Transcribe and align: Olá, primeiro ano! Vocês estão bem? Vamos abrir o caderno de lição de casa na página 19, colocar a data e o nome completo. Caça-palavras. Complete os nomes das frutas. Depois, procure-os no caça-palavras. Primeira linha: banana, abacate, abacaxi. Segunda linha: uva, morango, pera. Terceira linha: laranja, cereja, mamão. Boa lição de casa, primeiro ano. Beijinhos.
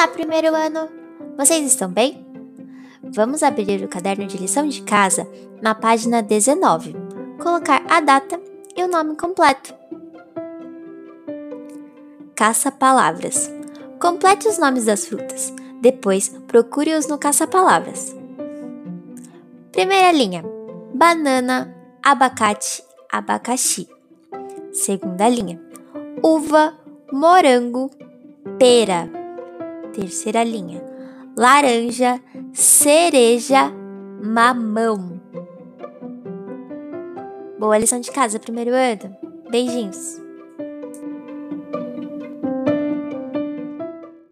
Olá, 0.00 0.08
primeiro 0.08 0.54
ano! 0.54 0.88
Vocês 1.36 1.62
estão 1.66 1.90
bem? 1.90 2.26
Vamos 3.02 3.42
abrir 3.42 3.84
o 3.84 3.88
caderno 3.88 4.26
de 4.26 4.38
lição 4.38 4.66
de 4.66 4.80
casa 4.80 5.28
na 5.60 5.74
página 5.74 6.22
19, 6.22 6.96
colocar 7.36 7.84
a 7.86 8.00
data 8.00 8.40
e 8.74 8.82
o 8.82 8.88
nome 8.88 9.14
completo. 9.14 9.74
Caça-palavras. 12.34 13.52
Complete 14.00 14.48
os 14.48 14.56
nomes 14.56 14.86
das 14.86 15.04
frutas. 15.04 15.52
Depois, 15.82 16.30
procure-os 16.46 17.06
no 17.06 17.18
caça-palavras. 17.18 18.16
Primeira 19.70 20.12
linha: 20.12 20.42
banana, 20.94 21.76
abacate, 22.02 22.82
abacaxi. 23.12 23.86
Segunda 24.72 25.28
linha: 25.28 25.60
uva, 26.22 26.72
morango, 27.12 27.90
pera. 28.58 29.19
Terceira 29.92 30.44
linha: 30.44 30.82
laranja, 31.36 32.20
cereja, 32.52 33.70
mamão. 34.22 35.20
Boa 37.58 37.76
lição 37.78 38.00
de 38.00 38.10
casa, 38.10 38.38
primeiro 38.38 38.70
ano. 38.70 39.16
Beijinhos. 39.50 40.20